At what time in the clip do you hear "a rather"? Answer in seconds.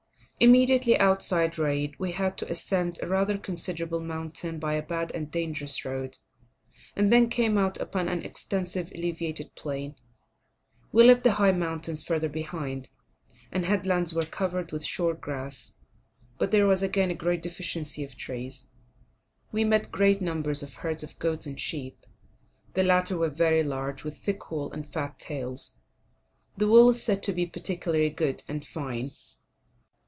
3.03-3.37